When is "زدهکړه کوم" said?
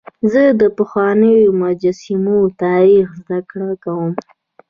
3.19-4.11